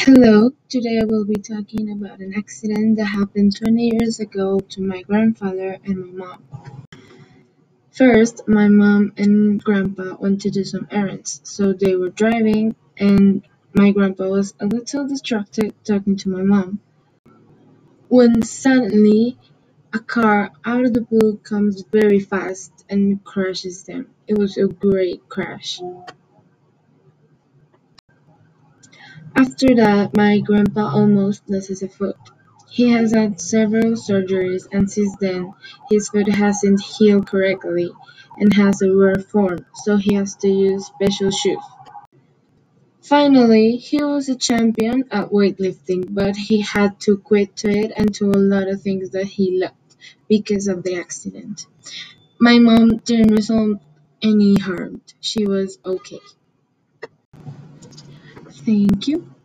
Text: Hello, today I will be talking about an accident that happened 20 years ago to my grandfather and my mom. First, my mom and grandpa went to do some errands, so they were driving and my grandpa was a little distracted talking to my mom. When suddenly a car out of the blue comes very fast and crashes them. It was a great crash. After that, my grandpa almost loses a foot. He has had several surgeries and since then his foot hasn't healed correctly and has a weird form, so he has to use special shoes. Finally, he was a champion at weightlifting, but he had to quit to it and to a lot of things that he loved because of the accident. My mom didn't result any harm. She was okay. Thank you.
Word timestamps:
Hello, 0.00 0.50
today 0.68 1.00
I 1.02 1.06
will 1.06 1.24
be 1.24 1.34
talking 1.34 1.90
about 1.90 2.20
an 2.20 2.32
accident 2.36 2.98
that 2.98 3.06
happened 3.06 3.56
20 3.56 3.90
years 3.94 4.20
ago 4.20 4.60
to 4.60 4.80
my 4.80 5.02
grandfather 5.02 5.76
and 5.84 6.14
my 6.14 6.26
mom. 6.26 6.44
First, 7.90 8.46
my 8.46 8.68
mom 8.68 9.12
and 9.16 9.60
grandpa 9.60 10.14
went 10.20 10.42
to 10.42 10.50
do 10.50 10.62
some 10.62 10.86
errands, 10.92 11.40
so 11.42 11.72
they 11.72 11.96
were 11.96 12.10
driving 12.10 12.76
and 12.96 13.42
my 13.72 13.90
grandpa 13.90 14.28
was 14.28 14.54
a 14.60 14.66
little 14.66 15.08
distracted 15.08 15.74
talking 15.84 16.14
to 16.18 16.28
my 16.28 16.42
mom. 16.42 16.78
When 18.08 18.42
suddenly 18.42 19.36
a 19.92 19.98
car 19.98 20.52
out 20.64 20.84
of 20.84 20.94
the 20.94 21.00
blue 21.00 21.38
comes 21.38 21.82
very 21.82 22.20
fast 22.20 22.84
and 22.88 23.24
crashes 23.24 23.82
them. 23.82 24.06
It 24.28 24.38
was 24.38 24.58
a 24.58 24.68
great 24.68 25.28
crash. 25.28 25.80
After 29.34 29.74
that, 29.76 30.16
my 30.16 30.40
grandpa 30.40 30.92
almost 30.94 31.48
loses 31.48 31.82
a 31.82 31.88
foot. 31.88 32.16
He 32.70 32.90
has 32.90 33.12
had 33.12 33.40
several 33.40 33.92
surgeries 33.92 34.68
and 34.70 34.90
since 34.90 35.16
then 35.16 35.54
his 35.90 36.08
foot 36.08 36.28
hasn't 36.28 36.80
healed 36.82 37.26
correctly 37.26 37.90
and 38.36 38.52
has 38.52 38.82
a 38.82 38.88
weird 38.88 39.26
form, 39.26 39.66
so 39.74 39.96
he 39.96 40.14
has 40.14 40.36
to 40.36 40.48
use 40.48 40.86
special 40.86 41.30
shoes. 41.30 41.64
Finally, 43.02 43.76
he 43.76 44.02
was 44.04 44.28
a 44.28 44.36
champion 44.36 45.04
at 45.10 45.30
weightlifting, 45.30 46.04
but 46.10 46.36
he 46.36 46.60
had 46.60 47.00
to 47.00 47.16
quit 47.16 47.56
to 47.56 47.70
it 47.70 47.90
and 47.96 48.14
to 48.14 48.26
a 48.26 48.44
lot 48.52 48.68
of 48.68 48.82
things 48.82 49.10
that 49.10 49.24
he 49.26 49.58
loved 49.58 49.96
because 50.28 50.68
of 50.68 50.82
the 50.82 50.96
accident. 50.96 51.66
My 52.38 52.58
mom 52.58 52.98
didn't 52.98 53.34
result 53.34 53.78
any 54.22 54.58
harm. 54.58 55.00
She 55.20 55.46
was 55.46 55.78
okay. 55.84 56.20
Thank 58.50 59.08
you. 59.08 59.37